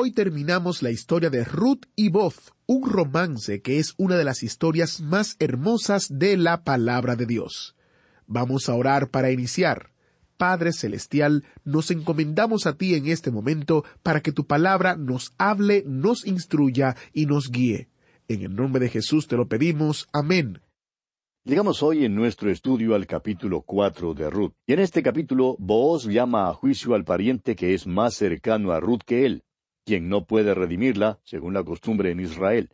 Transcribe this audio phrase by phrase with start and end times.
[0.00, 4.44] Hoy terminamos la historia de Ruth y Boz, un romance que es una de las
[4.44, 7.74] historias más hermosas de la palabra de Dios.
[8.28, 9.90] Vamos a orar para iniciar.
[10.36, 15.82] Padre Celestial, nos encomendamos a ti en este momento para que tu palabra nos hable,
[15.84, 17.88] nos instruya y nos guíe.
[18.28, 20.06] En el nombre de Jesús te lo pedimos.
[20.12, 20.60] Amén.
[21.42, 24.52] Llegamos hoy en nuestro estudio al capítulo cuatro de Ruth.
[24.64, 28.78] Y en este capítulo, Booz llama a juicio al pariente que es más cercano a
[28.78, 29.42] Ruth que él,
[29.88, 32.68] quien no puede redimirla, según la costumbre en Israel.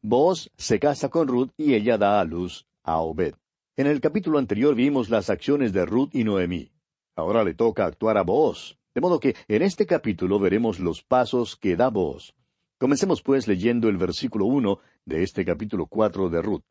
[0.00, 3.34] Booz se casa con Ruth y ella da a luz a Obed.
[3.76, 6.72] En el capítulo anterior vimos las acciones de Ruth y Noemí.
[7.16, 8.78] Ahora le toca actuar a Booz.
[8.94, 12.32] De modo que en este capítulo veremos los pasos que da Booz.
[12.78, 16.64] Comencemos pues leyendo el versículo uno de este capítulo cuatro de Ruth.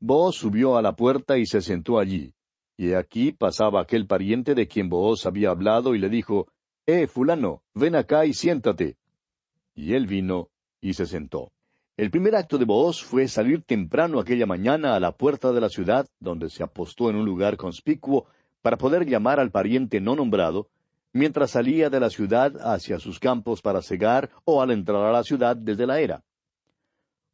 [0.00, 2.34] Booz subió a la puerta y se sentó allí.
[2.76, 6.46] Y aquí pasaba aquel pariente de quien Booz había hablado y le dijo,
[6.86, 8.98] Eh, fulano, ven acá y siéntate.
[9.74, 11.52] Y él vino y se sentó.
[11.96, 15.68] El primer acto de Booz fue salir temprano aquella mañana a la puerta de la
[15.68, 18.26] ciudad, donde se apostó en un lugar conspicuo
[18.62, 20.68] para poder llamar al pariente no nombrado,
[21.12, 25.22] mientras salía de la ciudad hacia sus campos para cegar o al entrar a la
[25.22, 26.24] ciudad desde la era.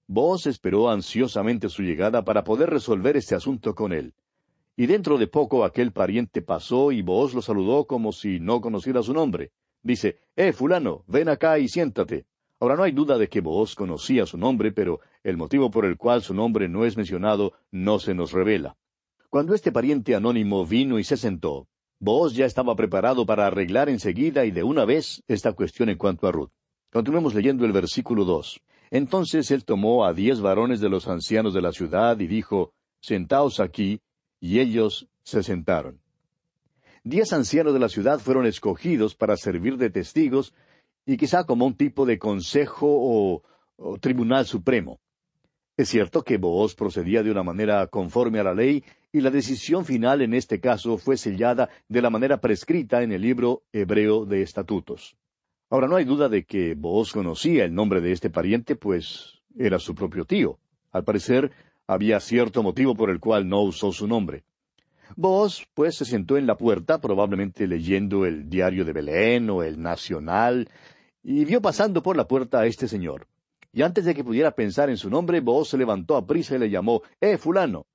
[0.07, 4.13] Booz esperó ansiosamente su llegada para poder resolver este asunto con él.
[4.77, 9.03] Y dentro de poco aquel pariente pasó y Booz lo saludó como si no conociera
[9.03, 9.53] su nombre.
[9.83, 12.27] Dice, Eh, fulano, ven acá y siéntate.
[12.61, 15.97] Ahora no hay duda de que Booz conocía su nombre, pero el motivo por el
[15.97, 18.77] cual su nombre no es mencionado no se nos revela.
[19.31, 21.69] Cuando este pariente anónimo vino y se sentó,
[21.99, 26.27] Booz ya estaba preparado para arreglar enseguida y de una vez esta cuestión en cuanto
[26.27, 26.51] a Ruth.
[26.93, 28.61] Continuemos leyendo el versículo dos.
[28.91, 33.61] Entonces él tomó a diez varones de los ancianos de la ciudad y dijo, Sentaos
[33.61, 34.03] aquí,
[34.39, 36.01] y ellos se sentaron.
[37.05, 40.53] Diez ancianos de la ciudad fueron escogidos para servir de testigos
[41.07, 43.43] y quizá como un tipo de consejo o,
[44.01, 45.01] tribunal supremo.
[45.77, 49.87] Es cierto que Booz procedía de una manera conforme a la ley y la decisión
[49.87, 54.43] final en este caso fue sellada de la manera prescrita en el libro hebreo de
[54.43, 55.17] estatutos.
[55.71, 59.79] Ahora no hay duda de que Booz conocía el nombre de este pariente, pues era
[59.79, 60.59] su propio tío.
[60.93, 61.53] Al parecer,
[61.87, 64.45] había cierto motivo por el cual no usó su nombre.
[65.17, 69.81] Booz, pues, se sentó en la puerta, probablemente leyendo el diario de Belén o el
[69.81, 70.69] Nacional,
[71.23, 73.27] y vio pasando por la puerta a este señor.
[73.73, 76.59] Y antes de que pudiera pensar en su nombre, Booz se levantó a prisa y
[76.59, 77.87] le llamó, ¡Eh, fulano!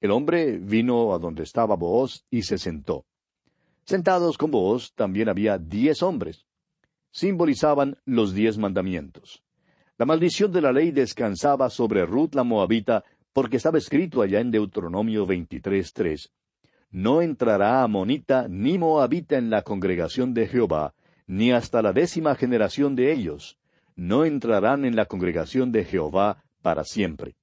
[0.00, 3.04] El hombre vino a donde estaba Booz y se sentó.
[3.84, 6.46] Sentados con Booz también había diez hombres.
[7.10, 9.42] Simbolizaban los diez mandamientos.
[9.98, 14.50] La maldición de la ley descansaba sobre Ruth la Moabita, porque estaba escrito allá en
[14.50, 16.30] Deuteronomio 23.3.
[16.90, 20.94] No entrará amonita ni moabita en la congregación de Jehová,
[21.26, 23.58] ni hasta la décima generación de ellos.
[23.94, 27.36] No entrarán en la congregación de Jehová para siempre.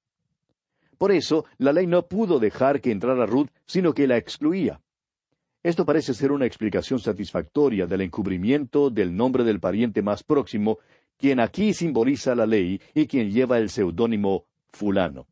[0.97, 4.81] Por eso, la ley no pudo dejar que entrara Ruth, sino que la excluía.
[5.63, 10.79] Esto parece ser una explicación satisfactoria del encubrimiento del nombre del pariente más próximo,
[11.17, 15.27] quien aquí simboliza la ley y quien lleva el seudónimo fulano.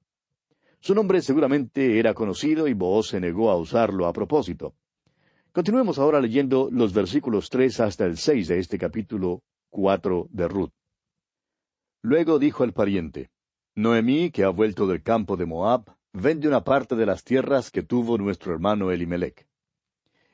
[0.86, 4.76] Su nombre seguramente era conocido y Booz se negó a usarlo a propósito.
[5.52, 9.42] Continuemos ahora leyendo los versículos tres hasta el seis de este capítulo
[9.72, 10.70] cuatro de Ruth.
[12.04, 13.32] Luego dijo el pariente,
[13.74, 17.82] Noemí, que ha vuelto del campo de Moab, vende una parte de las tierras que
[17.82, 19.48] tuvo nuestro hermano Elimelech.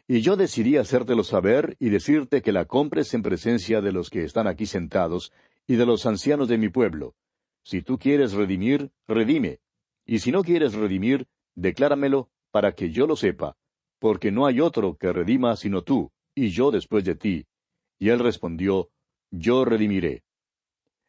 [0.05, 4.25] Y yo decidí hacértelo saber y decirte que la compres en presencia de los que
[4.25, 5.31] están aquí sentados
[5.65, 7.15] y de los ancianos de mi pueblo.
[7.63, 9.61] Si tú quieres redimir, redime.
[10.11, 11.25] Y si no quieres redimir,
[11.55, 13.55] decláramelo para que yo lo sepa,
[13.97, 17.45] porque no hay otro que redima sino tú, y yo después de ti.
[17.97, 18.89] Y él respondió,
[19.29, 20.23] Yo redimiré.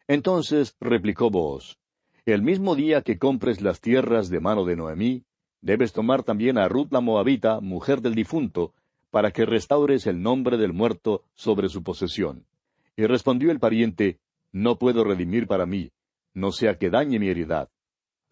[0.07, 1.79] Entonces replicó Booz,
[2.27, 5.25] El mismo día que compres las tierras de mano de Noemí,
[5.63, 8.73] debes tomar también a Ruth la Moabita, mujer del difunto,
[9.11, 12.47] para que restaures el nombre del muerto sobre su posesión.
[12.95, 14.21] Y respondió el pariente,
[14.53, 15.91] No puedo redimir para mí,
[16.35, 17.69] no sea que dañe mi heredad.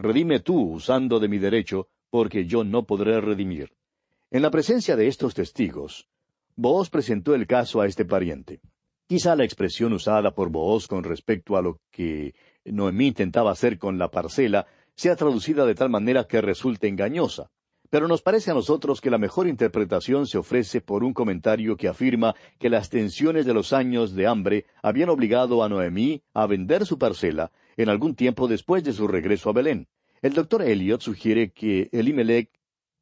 [0.02, 3.74] Redime tú usando de mi derecho, porque yo no podré redimir.
[4.30, 6.08] En la presencia de estos testigos,
[6.56, 8.62] Booz presentó el caso a este pariente.
[9.06, 13.98] Quizá la expresión usada por Booz con respecto a lo que Noemí intentaba hacer con
[13.98, 17.50] la parcela sea traducida de tal manera que resulte engañosa.
[17.90, 21.88] Pero nos parece a nosotros que la mejor interpretación se ofrece por un comentario que
[21.88, 26.86] afirma que las tensiones de los años de hambre habían obligado a Noemí a vender
[26.86, 29.88] su parcela en algún tiempo después de su regreso a Belén.
[30.22, 32.50] El doctor Elliot sugiere que Elimelech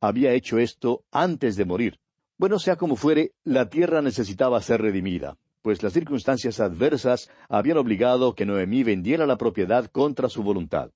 [0.01, 1.99] había hecho esto antes de morir.
[2.37, 8.35] Bueno, sea como fuere, la tierra necesitaba ser redimida, pues las circunstancias adversas habían obligado
[8.35, 10.93] que Noemí vendiera la propiedad contra su voluntad.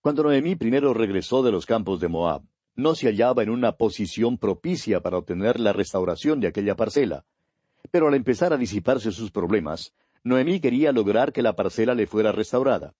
[0.00, 2.42] Cuando Noemí primero regresó de los campos de Moab,
[2.76, 7.24] no se hallaba en una posición propicia para obtener la restauración de aquella parcela.
[7.90, 9.94] Pero al empezar a disiparse sus problemas,
[10.26, 12.94] Noemí quería lograr que la parcela le fuera restaurada.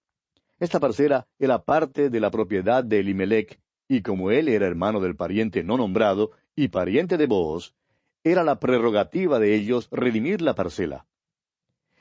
[0.60, 3.58] Esta parcela era parte de la propiedad de Elimelech,
[3.88, 7.74] y como él era hermano del pariente no nombrado y pariente de Booz,
[8.22, 11.08] era la prerrogativa de ellos redimir la parcela.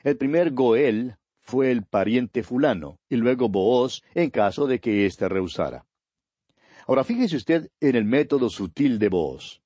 [0.04, 5.28] El primer Goel fue el pariente fulano, y luego Booz en caso de que éste
[5.28, 5.86] rehusara.
[6.86, 9.60] Ahora fíjese usted en el método sutil de Booz.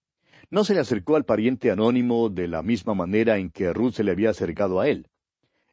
[0.49, 4.05] No se le acercó al pariente anónimo de la misma manera en que Ruth se
[4.05, 5.10] le había acercado a él.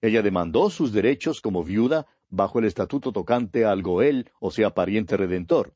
[0.01, 5.17] Ella demandó sus derechos como viuda bajo el estatuto tocante al Goel, o sea, pariente
[5.17, 5.73] redentor.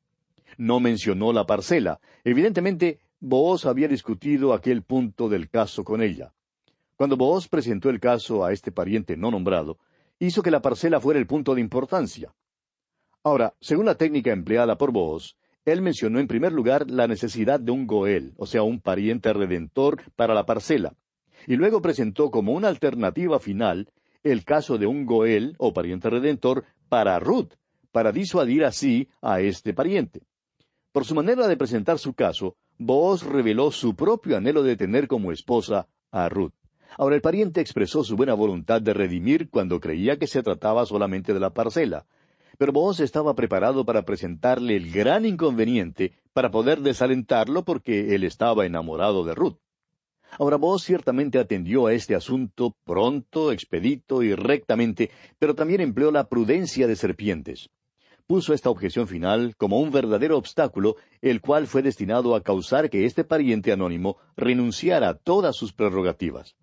[0.58, 2.00] No mencionó la parcela.
[2.24, 6.34] Evidentemente, Booz había discutido aquel punto del caso con ella.
[6.96, 9.80] Cuando Booz presentó el caso a este pariente no nombrado,
[10.20, 12.34] hizo que la parcela fuera el punto de importancia.
[13.24, 15.36] Ahora, según la técnica empleada por Booz,
[15.66, 20.04] él mencionó en primer lugar la necesidad de un Goel, o sea, un pariente redentor
[20.16, 20.96] para la parcela,
[21.48, 23.90] y luego presentó como una alternativa final
[24.24, 27.54] el caso de un Goel, o pariente redentor, para Ruth,
[27.92, 30.22] para disuadir así a este pariente.
[30.92, 35.32] Por su manera de presentar su caso, Booz reveló su propio anhelo de tener como
[35.32, 36.54] esposa a Ruth.
[36.98, 41.34] Ahora el pariente expresó su buena voluntad de redimir cuando creía que se trataba solamente
[41.34, 42.06] de la parcela,
[42.58, 48.66] pero Booz estaba preparado para presentarle el gran inconveniente para poder desalentarlo porque él estaba
[48.66, 49.58] enamorado de Ruth.
[50.40, 56.30] Ahora Booz ciertamente atendió a este asunto pronto, expedito y rectamente, pero también empleó la
[56.30, 57.70] prudencia de serpientes.
[58.28, 63.06] Puso esta objeción final como un verdadero obstáculo, el cual fue destinado a causar que
[63.06, 66.56] este pariente anónimo renunciara a todas sus prerrogativas.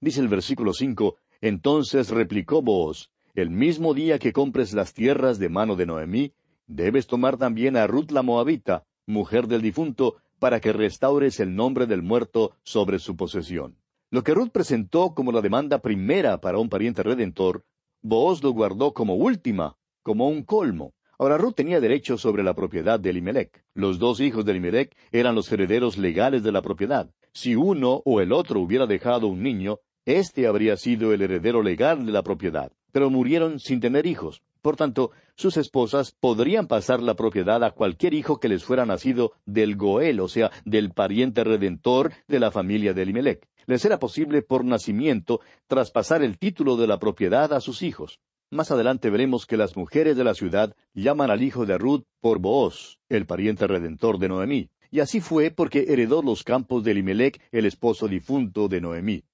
[0.00, 5.50] Dice el versículo cinco, entonces replicó Booz, el mismo día que compres las tierras de
[5.50, 6.32] mano de Noemí,
[6.66, 11.86] debes tomar también a Ruth la Moabita, mujer del difunto, para que restaures el nombre
[11.86, 13.76] del muerto sobre su posesión.
[14.10, 17.64] Lo que Ruth presentó como la demanda primera para un pariente redentor,
[18.02, 20.94] Booz lo guardó como última, como un colmo.
[21.16, 23.62] Ahora Ruth tenía derecho sobre la propiedad de Elimelech.
[23.74, 27.08] Los dos hijos de Elimelech eran los herederos legales de la propiedad.
[27.32, 32.04] Si uno o el otro hubiera dejado un niño, éste habría sido el heredero legal
[32.04, 34.42] de la propiedad pero murieron sin tener hijos.
[34.62, 39.32] Por tanto, sus esposas podrían pasar la propiedad a cualquier hijo que les fuera nacido
[39.46, 43.48] del Goel, o sea, del pariente redentor de la familia de Elimelech.
[43.66, 48.20] Les era posible por nacimiento traspasar el título de la propiedad a sus hijos.
[48.50, 52.38] Más adelante veremos que las mujeres de la ciudad llaman al hijo de Ruth por
[52.38, 54.70] Booz, el pariente redentor de Noemí.
[54.90, 59.24] Y así fue porque heredó los campos de Elimelech, el esposo difunto de Noemí.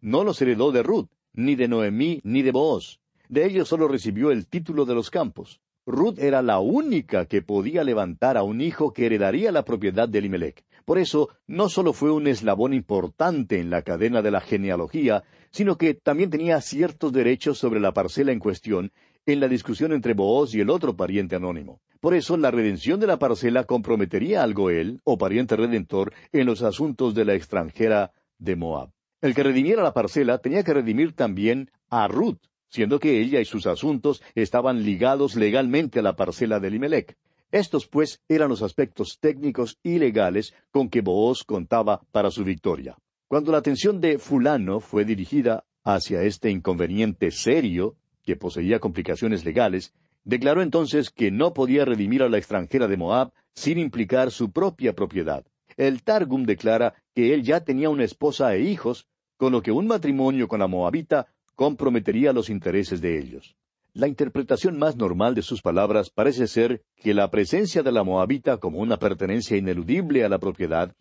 [0.00, 3.01] No los heredó de Ruth, ni de Noemí, ni de Booz.
[3.32, 5.62] De ellos solo recibió el título de los campos.
[5.86, 10.18] Ruth era la única que podía levantar a un hijo que heredaría la propiedad de
[10.18, 10.66] Elimelech.
[10.84, 15.78] Por eso, no solo fue un eslabón importante en la cadena de la genealogía, sino
[15.78, 18.92] que también tenía ciertos derechos sobre la parcela en cuestión
[19.24, 21.80] en la discusión entre Booz y el otro pariente anónimo.
[22.00, 26.60] Por eso, la redención de la parcela comprometería al Goel, o pariente redentor, en los
[26.60, 28.90] asuntos de la extranjera de Moab.
[29.22, 33.44] El que redimiera la parcela tenía que redimir también a Ruth, siendo que ella y
[33.44, 37.18] sus asuntos estaban ligados legalmente a la parcela de Limelec.
[37.50, 42.96] Estos, pues, eran los aspectos técnicos y legales con que Booz contaba para su victoria.
[43.28, 49.92] Cuando la atención de fulano fue dirigida hacia este inconveniente serio, que poseía complicaciones legales,
[50.24, 54.94] declaró entonces que no podía redimir a la extranjera de Moab sin implicar su propia
[54.94, 55.44] propiedad.
[55.76, 59.86] El Targum declara que él ya tenía una esposa e hijos, con lo que un
[59.86, 63.56] matrimonio con la moabita comprometería los intereses de ellos.
[63.94, 68.56] La interpretación más normal de sus palabras parece ser que la presencia de la moabita
[68.56, 70.94] como una pertenencia ineludible a la propiedad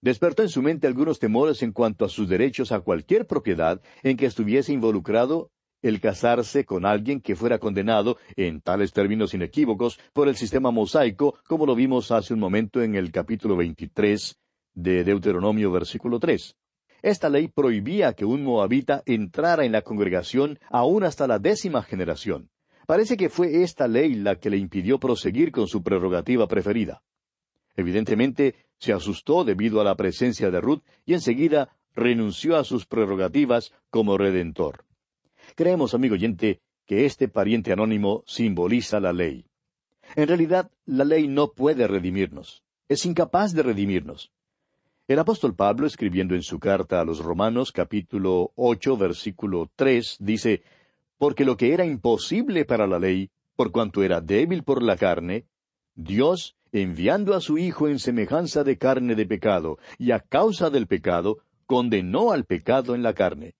[0.00, 4.16] despertó en su mente algunos temores en cuanto a sus derechos a cualquier propiedad en
[4.16, 5.50] que estuviese involucrado
[5.82, 11.38] el casarse con alguien que fuera condenado, en tales términos inequívocos, por el sistema mosaico,
[11.46, 14.36] como lo vimos hace un momento en el capítulo 23
[14.74, 16.54] de Deuteronomio versículo 3.
[17.02, 22.50] Esta ley prohibía que un moabita entrara en la congregación aún hasta la décima generación.
[22.86, 27.02] Parece que fue esta ley la que le impidió proseguir con su prerrogativa preferida.
[27.76, 33.72] Evidentemente, se asustó debido a la presencia de Ruth y enseguida renunció a sus prerrogativas
[33.90, 34.84] como redentor.
[35.54, 39.46] Creemos, amigo oyente, que este pariente anónimo simboliza la ley.
[40.16, 42.64] En realidad, la ley no puede redimirnos.
[42.88, 44.32] Es incapaz de redimirnos.
[45.10, 50.62] El apóstol Pablo, escribiendo en su carta a los Romanos capítulo ocho versículo tres, dice,
[51.18, 55.46] Porque lo que era imposible para la ley, por cuanto era débil por la carne,
[55.96, 60.86] Dios, enviando a su Hijo en semejanza de carne de pecado, y a causa del
[60.86, 63.56] pecado, condenó al pecado en la carne.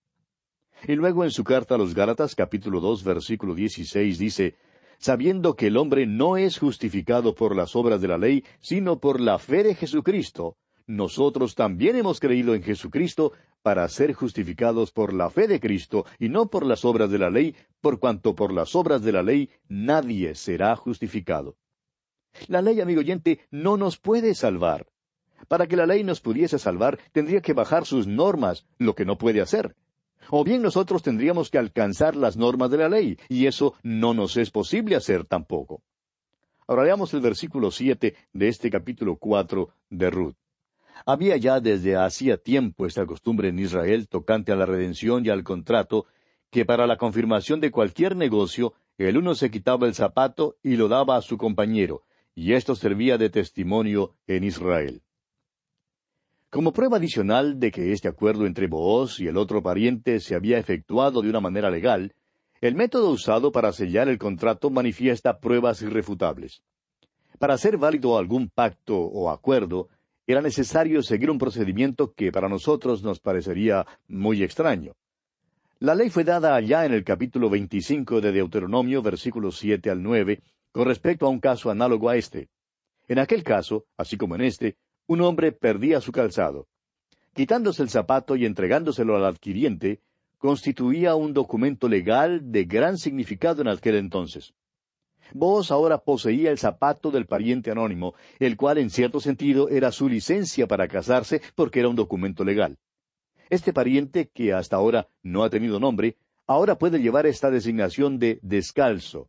[0.86, 4.54] Y luego en su carta a los Gálatas capítulo dos versículo dieciséis dice,
[4.98, 9.18] sabiendo que el hombre no es justificado por las obras de la ley, sino por
[9.18, 10.56] la fe de Jesucristo,
[10.90, 13.32] nosotros también hemos creído en Jesucristo
[13.62, 17.30] para ser justificados por la fe de Cristo y no por las obras de la
[17.30, 21.56] ley, por cuanto por las obras de la ley nadie será justificado.
[22.48, 24.88] La ley, amigo oyente, no nos puede salvar.
[25.46, 29.16] Para que la ley nos pudiese salvar, tendría que bajar sus normas, lo que no
[29.16, 29.76] puede hacer.
[30.28, 34.36] O bien nosotros tendríamos que alcanzar las normas de la ley, y eso no nos
[34.36, 35.82] es posible hacer tampoco.
[36.66, 40.36] Ahora leamos el versículo siete de este capítulo cuatro de Ruth.
[41.06, 45.44] Había ya desde hacía tiempo esta costumbre en Israel tocante a la redención y al
[45.44, 46.06] contrato,
[46.50, 50.88] que para la confirmación de cualquier negocio el uno se quitaba el zapato y lo
[50.88, 52.02] daba a su compañero,
[52.34, 55.02] y esto servía de testimonio en Israel.
[56.50, 60.58] Como prueba adicional de que este acuerdo entre Booz y el otro pariente se había
[60.58, 62.12] efectuado de una manera legal,
[62.60, 66.62] el método usado para sellar el contrato manifiesta pruebas irrefutables.
[67.38, 69.88] Para hacer válido algún pacto o acuerdo,
[70.30, 74.94] era necesario seguir un procedimiento que para nosotros nos parecería muy extraño.
[75.78, 80.42] La ley fue dada allá en el capítulo 25 de Deuteronomio, versículos siete al nueve,
[80.72, 82.48] con respecto a un caso análogo a este.
[83.08, 86.68] En aquel caso, así como en este, un hombre perdía su calzado.
[87.32, 90.00] Quitándose el zapato y entregándoselo al adquiriente,
[90.38, 94.54] constituía un documento legal de gran significado en aquel entonces.
[95.32, 100.08] Vos ahora poseía el zapato del pariente anónimo, el cual en cierto sentido era su
[100.08, 102.78] licencia para casarse porque era un documento legal.
[103.48, 108.38] Este pariente, que hasta ahora no ha tenido nombre, ahora puede llevar esta designación de
[108.42, 109.28] descalzo,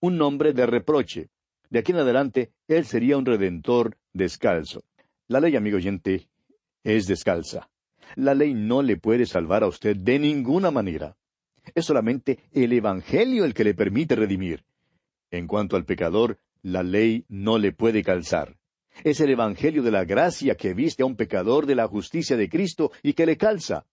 [0.00, 1.28] un nombre de reproche.
[1.70, 4.84] De aquí en adelante, él sería un redentor descalzo.
[5.28, 6.28] La ley, amigo oyente,
[6.82, 7.70] es descalza.
[8.16, 11.16] La ley no le puede salvar a usted de ninguna manera.
[11.74, 14.64] Es solamente el Evangelio el que le permite redimir.
[15.34, 18.56] En cuanto al pecador, la ley no le puede calzar.
[19.02, 22.48] Es el Evangelio de la gracia que viste a un pecador de la justicia de
[22.48, 23.84] Cristo y que le calza.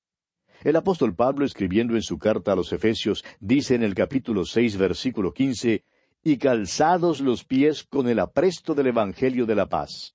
[0.63, 4.77] El apóstol Pablo, escribiendo en su carta a los Efesios, dice en el capítulo seis,
[4.77, 5.83] versículo quince,
[6.23, 10.13] y calzados los pies con el apresto del Evangelio de la paz.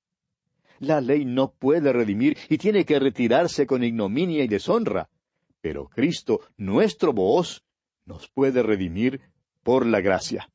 [0.79, 5.11] La ley no puede redimir y tiene que retirarse con ignominia y deshonra.
[5.61, 7.65] Pero Cristo, nuestro voz,
[8.05, 9.21] nos puede redimir
[9.65, 10.49] por la gracia.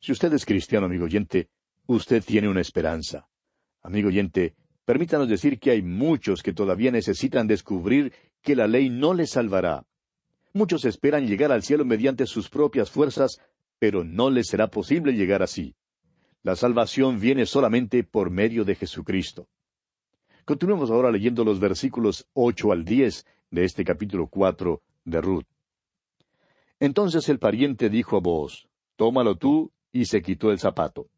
[0.00, 1.48] Si usted es cristiano, amigo oyente,
[1.86, 3.28] usted tiene una esperanza.
[3.82, 4.54] Amigo oyente,
[4.86, 9.84] permítanos decir que hay muchos que todavía necesitan descubrir que la ley no les salvará.
[10.54, 13.40] Muchos esperan llegar al cielo mediante sus propias fuerzas,
[13.78, 15.74] pero no les será posible llegar así.
[16.42, 19.48] La salvación viene solamente por medio de Jesucristo.
[20.46, 25.46] Continuemos ahora leyendo los versículos ocho al diez de este capítulo cuatro de Ruth.
[26.80, 28.66] Entonces el pariente dijo a vos,
[28.96, 31.08] Tómalo tú, y se quitó el zapato.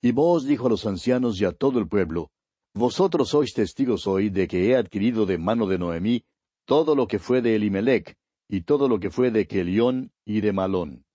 [0.00, 2.30] Y vos dijo a los ancianos y a todo el pueblo,
[2.74, 6.24] Vosotros sois testigos hoy de que he adquirido de mano de Noemí
[6.66, 8.16] todo lo que fue de Elimelech,
[8.48, 11.06] y todo lo que fue de Kelión y de Malón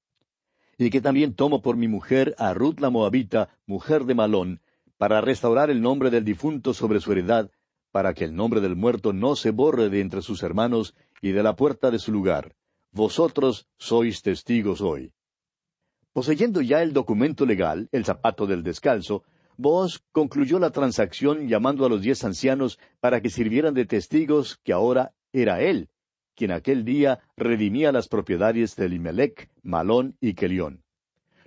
[0.81, 4.61] y que también tomo por mi mujer a Ruth la Moabita, mujer de Malón,
[4.97, 7.51] para restaurar el nombre del difunto sobre su heredad,
[7.91, 11.43] para que el nombre del muerto no se borre de entre sus hermanos y de
[11.43, 12.55] la puerta de su lugar.
[12.91, 15.13] Vosotros sois testigos hoy.
[16.13, 19.23] Poseyendo ya el documento legal, el zapato del descalzo,
[19.55, 24.73] vos concluyó la transacción llamando a los diez ancianos para que sirvieran de testigos que
[24.73, 25.89] ahora era él,
[26.35, 30.83] quien aquel día redimía las propiedades de Limelec, Malón y Kelión.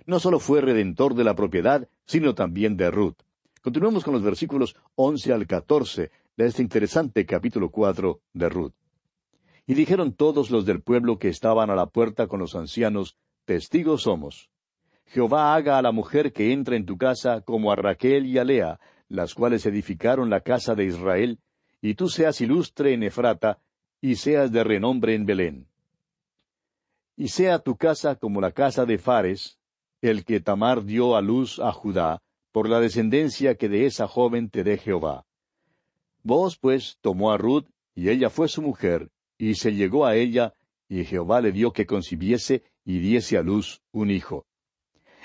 [0.07, 3.17] No solo fue redentor de la propiedad, sino también de Ruth.
[3.61, 8.73] Continuemos con los versículos once al catorce de este interesante capítulo cuatro de Ruth.
[9.67, 14.01] Y dijeron todos los del pueblo que estaban a la puerta con los ancianos, Testigos
[14.01, 14.49] somos.
[15.07, 18.43] Jehová haga a la mujer que entra en tu casa como a Raquel y a
[18.43, 21.39] Lea, las cuales edificaron la casa de Israel,
[21.81, 23.59] y tú seas ilustre en Efrata,
[24.01, 25.67] y seas de renombre en Belén.
[27.15, 29.57] Y sea tu casa como la casa de Fares,
[30.01, 32.21] el que Tamar dio a luz a Judá,
[32.51, 35.25] por la descendencia que de esa joven te dé Jehová.
[36.23, 40.53] Vos, pues, tomó a Ruth, y ella fue su mujer, y se llegó a ella,
[40.89, 44.45] y Jehová le dio que concibiese y diese a luz un hijo.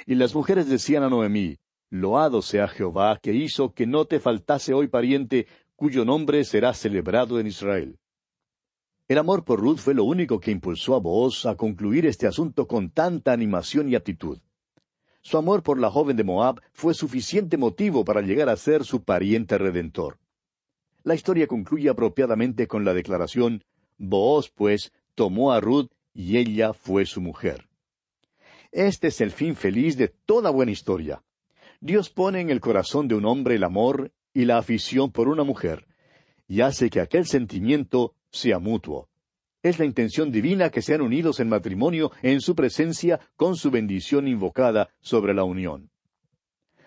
[0.06, 1.58] Y las mujeres decían a Noemí,
[1.90, 7.40] Loado sea Jehová, que hizo que no te faltase hoy pariente, cuyo nombre será celebrado
[7.40, 7.98] en Israel.
[9.08, 12.68] El amor por Ruth fue lo único que impulsó a Booz a concluir este asunto
[12.68, 14.38] con tanta animación y aptitud.
[15.20, 19.02] Su amor por la joven de Moab fue suficiente motivo para llegar a ser su
[19.02, 20.18] pariente redentor.
[21.02, 23.64] La historia concluye apropiadamente con la declaración,
[23.98, 27.69] Booz, pues, tomó a Ruth y ella fue su mujer.
[28.72, 31.22] Este es el fin feliz de toda buena historia.
[31.80, 35.42] Dios pone en el corazón de un hombre el amor y la afición por una
[35.42, 35.86] mujer,
[36.46, 39.08] y hace que aquel sentimiento sea mutuo.
[39.62, 44.28] Es la intención divina que sean unidos en matrimonio en su presencia con su bendición
[44.28, 45.90] invocada sobre la unión.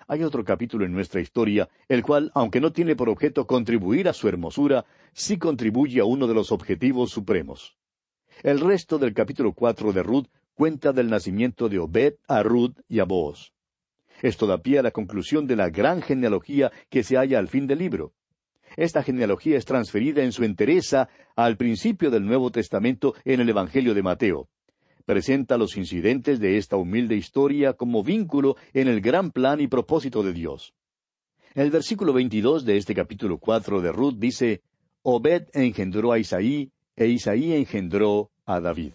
[0.08, 4.14] Hay otro capítulo en nuestra historia, el cual, aunque no tiene por objeto contribuir a
[4.14, 7.76] su hermosura, sí contribuye a uno de los objetivos supremos.
[8.42, 13.00] El resto del capítulo cuatro de Ruth cuenta del nacimiento de Obed a Ruth y
[13.00, 13.52] a Boaz.
[14.22, 17.68] Esto da pie a la conclusión de la gran genealogía que se halla al fin
[17.68, 18.14] del libro.
[18.78, 23.94] Esta genealogía es transferida en su entereza al principio del Nuevo Testamento en el Evangelio
[23.94, 24.50] de Mateo.
[25.06, 30.24] Presenta los incidentes de esta humilde historia como vínculo en el gran plan y propósito
[30.24, 30.74] de Dios.
[31.54, 34.62] El versículo 22 de este capítulo cuatro de Ruth dice,
[35.04, 38.94] Obed engendró a Isaí, e Isaí engendró a David.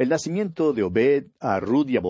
[0.00, 2.02] El nacimiento de Obed a Ruth y a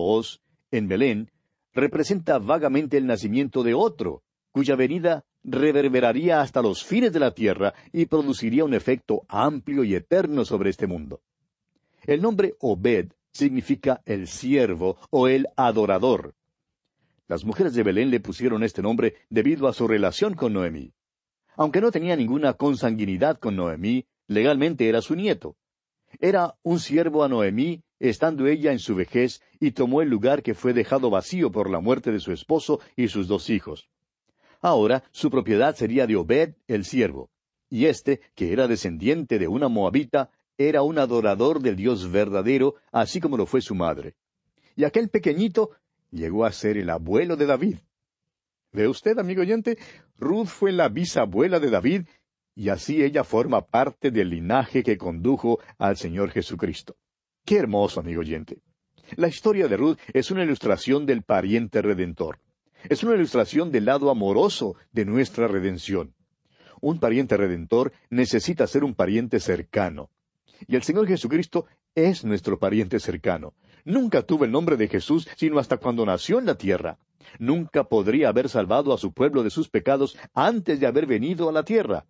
[0.71, 1.29] en Belén
[1.73, 7.73] representa vagamente el nacimiento de otro, cuya venida reverberaría hasta los fines de la tierra
[7.91, 11.19] y produciría un efecto amplio y eterno sobre este mundo.
[12.05, 16.33] El nombre Obed significa el siervo o el adorador.
[17.27, 20.93] Las mujeres de Belén le pusieron este nombre debido a su relación con Noemí.
[21.57, 25.57] Aunque no tenía ninguna consanguinidad con Noemí, legalmente era su nieto.
[26.19, 30.55] Era un siervo a Noemí estando ella en su vejez, y tomó el lugar que
[30.55, 33.89] fue dejado vacío por la muerte de su esposo y sus dos hijos.
[34.59, 37.29] Ahora su propiedad sería de Obed el siervo,
[37.69, 43.21] y éste, que era descendiente de una moabita, era un adorador del Dios verdadero, así
[43.21, 44.15] como lo fue su madre.
[44.75, 45.69] Y aquel pequeñito
[46.09, 47.77] llegó a ser el abuelo de David.
[48.71, 49.77] ¿Ve usted, amigo oyente?
[50.17, 52.07] Ruth fue la bisabuela de David,
[52.55, 56.95] y así ella forma parte del linaje que condujo al Señor Jesucristo.
[57.45, 58.59] Qué hermoso, amigo oyente.
[59.15, 62.39] La historia de Ruth es una ilustración del pariente redentor.
[62.89, 66.13] Es una ilustración del lado amoroso de nuestra redención.
[66.81, 70.09] Un pariente redentor necesita ser un pariente cercano.
[70.67, 73.53] Y el Señor Jesucristo es nuestro pariente cercano.
[73.83, 76.97] Nunca tuvo el nombre de Jesús sino hasta cuando nació en la tierra.
[77.39, 81.51] Nunca podría haber salvado a su pueblo de sus pecados antes de haber venido a
[81.51, 82.05] la tierra.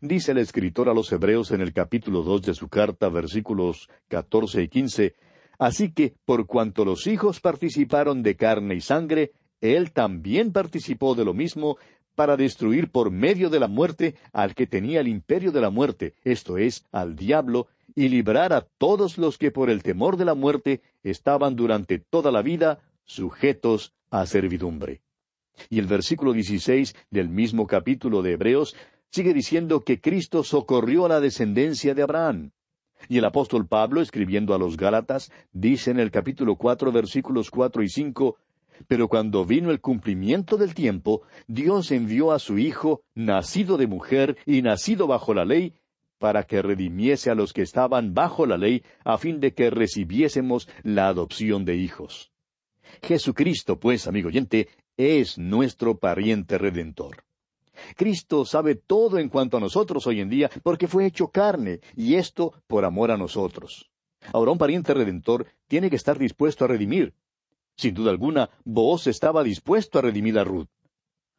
[0.00, 4.62] Dice el escritor a los Hebreos en el capítulo dos de su carta, versículos catorce
[4.62, 5.14] y quince,
[5.58, 11.24] Así que, por cuanto los hijos participaron de carne y sangre, él también participó de
[11.24, 11.76] lo mismo
[12.16, 16.14] para destruir por medio de la muerte al que tenía el imperio de la muerte,
[16.24, 20.34] esto es, al diablo, y librar a todos los que por el temor de la
[20.34, 25.00] muerte estaban durante toda la vida sujetos a servidumbre.
[25.70, 28.74] Y el versículo dieciséis del mismo capítulo de Hebreos
[29.12, 32.50] sigue diciendo que Cristo socorrió a la descendencia de Abraham.
[33.08, 37.82] Y el apóstol Pablo, escribiendo a los Gálatas, dice en el capítulo cuatro, versículos cuatro
[37.82, 38.36] y cinco,
[38.88, 44.38] Pero cuando vino el cumplimiento del tiempo, Dios envió a su Hijo, nacido de mujer
[44.46, 45.74] y nacido bajo la ley,
[46.18, 50.68] para que redimiese a los que estaban bajo la ley, a fin de que recibiésemos
[50.82, 52.32] la adopción de hijos.
[53.02, 57.24] Jesucristo, pues, amigo oyente, es nuestro pariente redentor.
[57.96, 62.14] Cristo sabe todo en cuanto a nosotros hoy en día porque fue hecho carne, y
[62.14, 63.90] esto por amor a nosotros.
[64.32, 67.14] Ahora un pariente redentor tiene que estar dispuesto a redimir.
[67.76, 70.68] Sin duda alguna, vos estaba dispuesto a redimir a Ruth.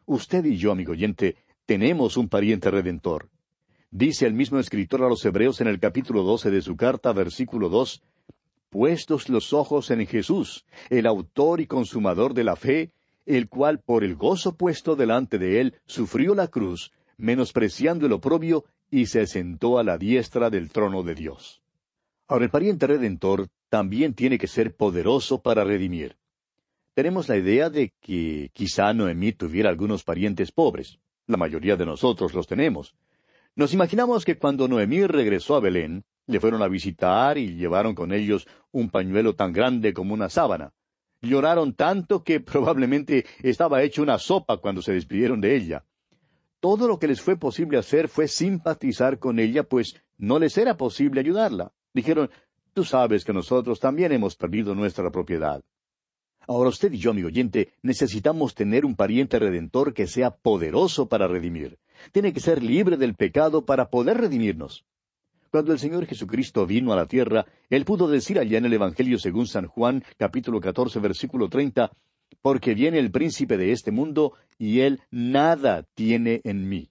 [0.06, 3.30] Usted y yo, amigo oyente, tenemos un pariente redentor.
[3.90, 7.70] Dice el mismo escritor a los Hebreos en el capítulo 12 de su carta, versículo
[7.70, 8.02] 2,
[8.70, 12.92] Puestos los ojos en Jesús, el autor y consumador de la fe,
[13.26, 18.66] el cual por el gozo puesto delante de él sufrió la cruz, menospreciando el oprobio,
[18.90, 21.62] y se sentó a la diestra del trono de Dios.
[22.28, 26.18] Ahora el pariente redentor también tiene que ser poderoso para redimir.
[26.94, 31.00] Tenemos la idea de que quizá Noemí tuviera algunos parientes pobres.
[31.26, 32.96] La mayoría de nosotros los tenemos.
[33.56, 38.14] Nos imaginamos que cuando Noemí regresó a Belén, le fueron a visitar y llevaron con
[38.14, 40.72] ellos un pañuelo tan grande como una sábana.
[41.24, 45.86] Lloraron tanto que probablemente estaba hecho una sopa cuando se despidieron de ella.
[46.60, 50.78] Todo lo que les fue posible hacer fue simpatizar con ella, pues no les era
[50.78, 51.74] posible ayudarla.
[51.94, 52.30] Dijeron,
[52.74, 55.62] tú sabes que nosotros también hemos perdido nuestra propiedad.
[56.48, 61.28] Ahora usted y yo, amigo oyente, necesitamos tener un pariente redentor que sea poderoso para
[61.28, 61.80] redimir.
[62.12, 64.86] Tiene que ser libre del pecado para poder redimirnos.
[65.54, 69.20] Cuando el Señor Jesucristo vino a la tierra, Él pudo decir allá en el Evangelio
[69.20, 71.92] según San Juan, capítulo 14, versículo 30,
[72.42, 76.90] porque viene el príncipe de este mundo y Él nada tiene en mí.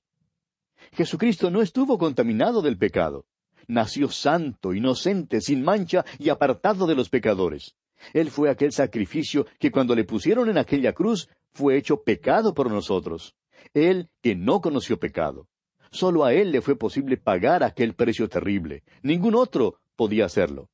[0.92, 3.26] Jesucristo no estuvo contaminado del pecado.
[3.66, 7.74] Nació santo, inocente, sin mancha y apartado de los pecadores.
[8.12, 12.70] Él fue aquel sacrificio que cuando le pusieron en aquella cruz fue hecho pecado por
[12.70, 13.34] nosotros.
[13.74, 15.48] Él que no conoció pecado.
[15.92, 18.82] Solo a él le fue posible pagar aquel precio terrible.
[19.02, 20.70] Ningún otro podía hacerlo.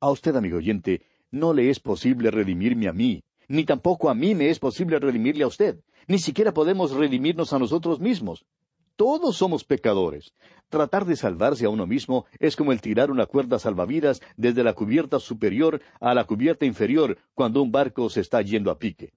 [0.00, 4.34] A usted, amigo oyente, no le es posible redimirme a mí, ni tampoco a mí
[4.34, 5.78] me es posible redimirle a usted.
[6.08, 8.44] Ni siquiera podemos redimirnos a nosotros mismos.
[8.96, 10.34] Todos somos pecadores.
[10.68, 14.74] Tratar de salvarse a uno mismo es como el tirar una cuerda salvavidas desde la
[14.74, 19.12] cubierta superior a la cubierta inferior cuando un barco se está yendo a pique.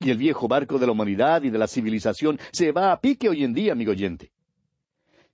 [0.00, 3.28] Y el viejo barco de la humanidad y de la civilización se va a pique
[3.28, 4.30] hoy en día, amigo oyente.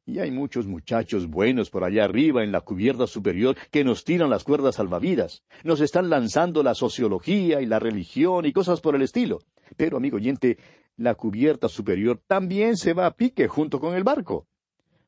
[0.04, 4.30] Y hay muchos muchachos buenos por allá arriba en la cubierta superior que nos tiran
[4.30, 5.42] las cuerdas salvavidas.
[5.62, 9.38] Nos están lanzando la sociología y la religión y cosas por el estilo.
[9.76, 10.58] Pero, amigo oyente,
[10.96, 14.46] la cubierta superior también se va a pique junto con el barco.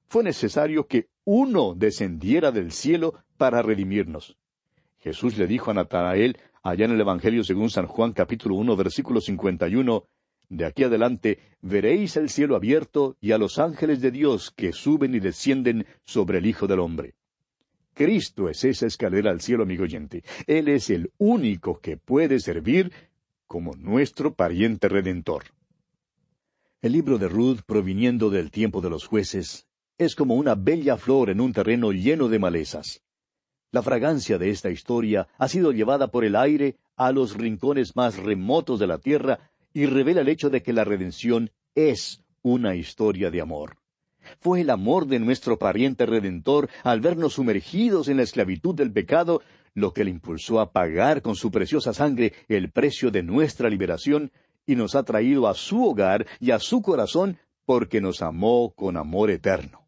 [0.07, 4.37] Fue necesario que uno descendiera del cielo para redimirnos.
[4.99, 9.21] Jesús le dijo a Natanael, allá en el Evangelio según San Juan capítulo uno versículo
[9.21, 10.05] cincuenta y uno,
[10.49, 15.15] de aquí adelante veréis el cielo abierto y a los ángeles de Dios que suben
[15.15, 17.15] y descienden sobre el Hijo del Hombre.
[17.93, 20.25] Cristo es esa escalera al cielo, amigo oyente.
[20.47, 22.93] Él es el único que puede servir
[23.47, 25.45] como nuestro pariente redentor.
[26.83, 31.31] El libro de Ruth, proviniendo del tiempo de los jueces, es como una bella flor
[31.31, 33.04] en un terreno lleno de malezas.
[33.75, 38.17] La fragancia de esta historia ha sido llevada por el aire a los rincones más
[38.17, 43.33] remotos de la tierra y revela el hecho de que la redención es una historia
[43.33, 43.79] de amor.
[44.39, 49.43] Fue el amor de nuestro pariente redentor al vernos sumergidos en la esclavitud del pecado
[49.75, 54.31] lo que le impulsó a pagar con su preciosa sangre el precio de nuestra liberación
[54.67, 58.97] y nos ha traído a su hogar y a su corazón porque nos amó con
[58.97, 59.85] amor eterno.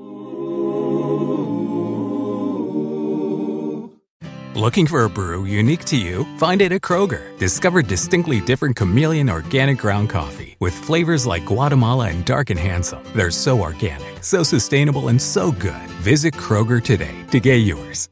[4.55, 6.25] Looking for a brew unique to you?
[6.37, 7.37] Find it at Kroger.
[7.37, 13.01] Discover distinctly different chameleon organic ground coffee with flavors like Guatemala and Dark and Handsome.
[13.15, 15.87] They're so organic, so sustainable, and so good.
[16.01, 18.09] Visit Kroger today to get yours.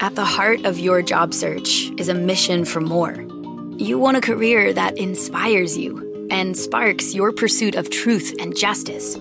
[0.00, 3.24] At the heart of your job search is a mission for more.
[3.76, 9.14] You want a career that inspires you and sparks your pursuit of truth and justice.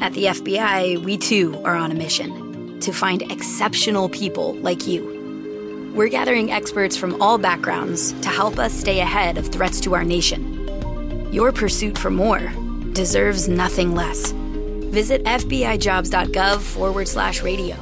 [0.00, 2.41] At the FBI, we too are on a mission
[2.82, 5.92] to find exceptional people like you.
[5.94, 10.04] We're gathering experts from all backgrounds to help us stay ahead of threats to our
[10.04, 11.32] nation.
[11.32, 12.52] Your pursuit for more
[12.92, 14.32] deserves nothing less.
[14.32, 17.76] Visit FBIJobs.gov forward slash radio